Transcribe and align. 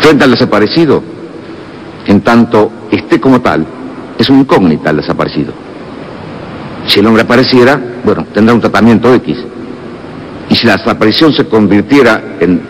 Frente 0.00 0.24
al 0.24 0.30
desaparecido, 0.30 1.02
en 2.06 2.20
tanto 2.22 2.70
esté 2.90 3.20
como 3.20 3.40
tal, 3.40 3.66
es 4.18 4.28
una 4.28 4.40
incógnita 4.40 4.90
el 4.90 4.96
desaparecido. 4.96 5.52
Si 6.86 7.00
el 7.00 7.06
hombre 7.06 7.22
apareciera, 7.22 7.80
bueno, 8.04 8.26
tendrá 8.32 8.54
un 8.54 8.60
tratamiento 8.60 9.12
X. 9.14 9.36
Y 10.48 10.54
si 10.56 10.66
la 10.66 10.76
desaparición 10.76 11.32
se 11.32 11.46
convirtiera 11.46 12.36
en 12.40 12.60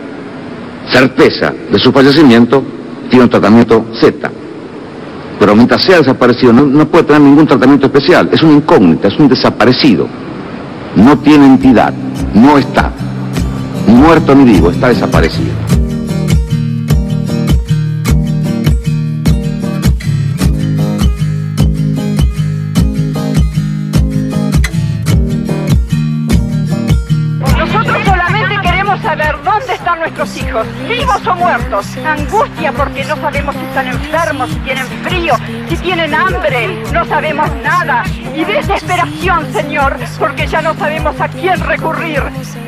certeza 0.91 1.53
de 1.71 1.79
su 1.79 1.91
fallecimiento, 1.91 2.63
tiene 3.09 3.23
un 3.25 3.29
tratamiento 3.29 3.85
Z. 3.99 4.29
Pero 5.39 5.55
mientras 5.55 5.83
sea 5.83 5.97
desaparecido, 5.97 6.53
no, 6.53 6.65
no 6.65 6.87
puede 6.87 7.05
tener 7.05 7.21
ningún 7.21 7.47
tratamiento 7.47 7.87
especial. 7.87 8.29
Es 8.31 8.43
una 8.43 8.53
incógnita, 8.53 9.07
es 9.07 9.17
un 9.17 9.27
desaparecido. 9.27 10.07
No 10.95 11.17
tiene 11.19 11.45
entidad, 11.45 11.93
no 12.35 12.57
está. 12.57 12.91
Muerto 13.87 14.35
ni 14.35 14.51
vivo, 14.51 14.69
está 14.69 14.89
desaparecido. 14.89 15.80
Hijos, 30.29 30.67
vivos 30.87 31.25
o 31.25 31.35
muertos. 31.35 31.97
Angustia 32.05 32.71
porque 32.71 33.03
no 33.05 33.15
sabemos 33.15 33.55
si 33.55 33.61
están 33.61 33.87
enfermos, 33.87 34.49
si 34.49 34.55
tienen 34.59 34.85
frío, 35.03 35.33
si 35.67 35.77
tienen 35.77 36.13
hambre, 36.13 36.83
no 36.93 37.05
sabemos 37.05 37.49
nada. 37.63 38.03
Y 38.35 38.43
desesperación, 38.43 39.51
Señor, 39.51 39.97
porque 40.19 40.45
ya 40.45 40.61
no 40.61 40.75
sabemos 40.75 41.19
a 41.19 41.27
quién 41.27 41.59
recurrir. 41.61 42.21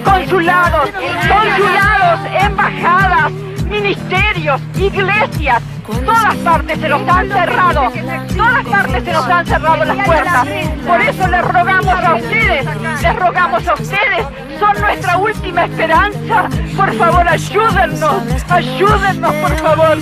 Consulados, 0.04 0.90
consulados, 0.90 2.20
embajadas, 2.42 3.32
ministerios, 3.66 4.62
iglesias, 4.76 5.62
todas 5.86 6.36
partes 6.38 6.80
se 6.80 6.90
nos 6.90 7.08
han 7.08 7.28
cerrado, 7.28 7.92
todas 8.36 8.66
partes 8.66 9.04
se 9.04 9.12
nos 9.12 9.28
han 9.28 9.46
cerrado 9.46 9.86
las 9.86 10.06
puertas. 10.06 10.48
Por 10.88 11.02
eso 11.02 11.28
les 11.28 11.42
rogamos 11.46 11.94
a 11.94 12.16
ustedes, 12.16 12.66
les 13.02 13.16
rogamos 13.16 13.68
a 13.68 13.74
ustedes, 13.74 14.28
son 14.60 14.82
nuestra 14.82 15.18
última 15.18 15.66
esperanza. 15.66 16.50
Por 16.76 16.94
favor, 16.94 17.28
ayúdennos, 17.28 18.16
ayúdennos, 18.50 19.34
por 19.36 19.58
favor. 19.58 19.98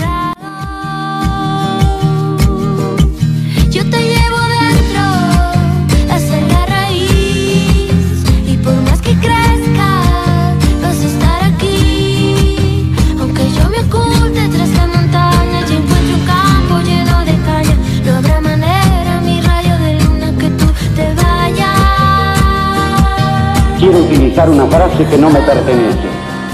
Quiero 23.82 23.98
utilizar 23.98 24.48
una 24.48 24.68
frase 24.68 25.06
que 25.06 25.18
no 25.18 25.32
me 25.32 25.40
pertenece, 25.40 26.08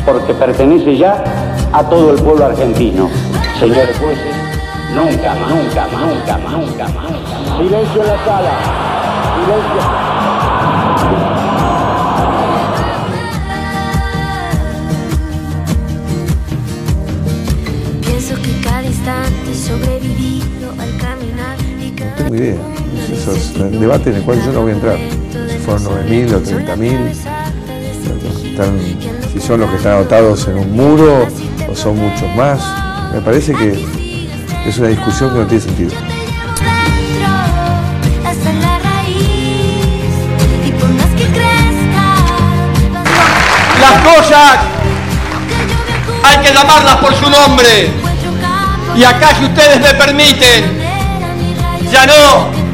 porque 0.05 0.33
pertenece 0.33 0.95
ya 0.95 1.21
a 1.73 1.83
todo 1.83 2.13
el 2.13 2.23
pueblo 2.23 2.45
argentino. 2.45 3.09
Señores 3.59 3.97
jueces, 3.97 4.33
nunca 4.95 5.35
más, 5.35 5.49
nunca 5.49 5.87
más, 5.91 6.01
nunca 6.07 6.37
más, 6.37 6.53
nunca 6.53 6.87
más, 6.87 7.11
nunca 7.11 7.39
más. 7.49 7.57
Silencio 7.57 8.01
en 8.01 8.07
la 8.07 8.23
sala. 8.23 8.51
Silencio. 9.35 9.81
Pienso 18.03 18.35
que 18.41 18.61
cada 18.63 18.83
instante 18.83 19.51
he 19.51 19.53
sobrevivido 19.53 20.71
al 20.79 20.95
caminar 20.95 21.57
y 21.77 21.91
cada 21.91 22.15
tengo 22.15 22.35
idea. 22.35 22.55
Eso 23.11 23.33
es 23.33 23.53
un 23.57 23.81
debate 23.81 24.11
en 24.11 24.15
el 24.15 24.23
cual 24.23 24.41
yo 24.45 24.53
no 24.53 24.61
voy 24.61 24.71
a 24.71 24.75
entrar. 24.75 24.97
Fueron 25.67 25.83
9.000 25.83 26.33
o 26.33 26.39
30.000, 26.39 27.11
están- 28.51 28.79
si 29.33 29.39
son 29.41 29.59
los 29.59 29.69
que 29.69 29.75
están 29.75 29.93
anotados 29.97 30.47
en 30.47 30.59
un 30.59 30.71
muro 30.73 31.27
o 31.69 31.75
son 31.75 31.97
muchos 31.99 32.33
más. 32.37 32.61
Me 33.13 33.19
parece 33.19 33.53
que 33.53 33.85
es 34.65 34.77
una 34.77 34.87
discusión 34.87 35.29
que 35.33 35.39
no 35.39 35.45
tiene 35.45 35.61
sentido. 35.65 35.91
Las 43.79 44.01
cosas 44.03 44.57
hay 46.23 46.37
que 46.39 46.53
llamarlas 46.53 46.95
por 46.97 47.13
su 47.15 47.29
nombre. 47.29 47.91
Y 48.95 49.03
acá, 49.03 49.29
si 49.37 49.45
ustedes 49.45 49.79
me 49.79 49.93
permiten, 49.93 50.79
ya 51.91 52.05
no. 52.07 52.66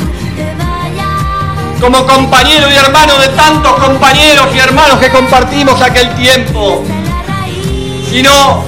Como 1.84 2.08
compañero 2.08 2.72
y 2.72 2.76
hermano 2.76 3.18
de 3.18 3.28
tantos 3.28 3.74
compañeros 3.74 4.48
y 4.56 4.60
hermanos 4.60 5.00
que 5.00 5.10
compartimos 5.10 5.82
aquel 5.82 6.16
tiempo, 6.16 6.82
sino 8.10 8.64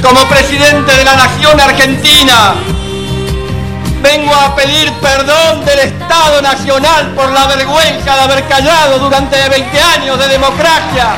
como 0.00 0.20
presidente 0.28 0.96
de 0.96 1.04
la 1.04 1.16
nación 1.16 1.60
argentina, 1.60 2.54
vengo 4.00 4.32
a 4.32 4.54
pedir 4.54 4.92
perdón 5.00 5.64
del 5.64 5.80
Estado 5.80 6.40
Nacional 6.40 7.14
por 7.16 7.32
la 7.32 7.48
vergüenza 7.48 8.14
de 8.14 8.20
haber 8.20 8.46
callado 8.46 9.00
durante 9.00 9.48
20 9.48 9.80
años 9.80 10.16
de 10.16 10.28
democracia. 10.28 11.16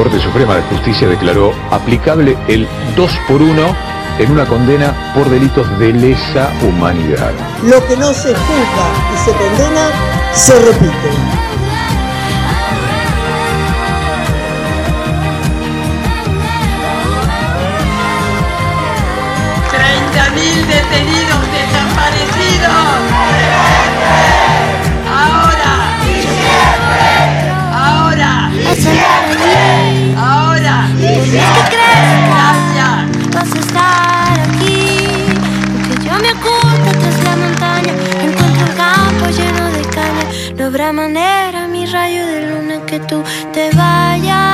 Corte 0.00 0.18
Suprema 0.18 0.54
de 0.54 0.62
Justicia 0.62 1.06
declaró 1.06 1.52
aplicable 1.70 2.34
el 2.48 2.66
2 2.96 3.18
por 3.28 3.42
1 3.42 3.76
en 4.18 4.32
una 4.32 4.46
condena 4.46 5.12
por 5.14 5.28
delitos 5.28 5.78
de 5.78 5.92
lesa 5.92 6.50
humanidad. 6.62 7.34
Lo 7.62 7.86
que 7.86 7.98
no 7.98 8.14
se 8.14 8.34
juzga 8.34 8.86
y 9.12 9.18
se 9.18 9.32
condena 9.32 9.90
se 10.32 10.58
repite. 10.58 11.10
mil 20.34 20.66
detenidos 20.66 21.42
desaparecidos. 21.52 23.29
Habrá 40.80 40.92
manera, 40.92 41.68
mi 41.68 41.84
rayo 41.84 42.26
de 42.26 42.48
luna, 42.48 42.86
que 42.86 42.98
tú 43.00 43.22
te 43.52 43.70
vayas. 43.76 44.49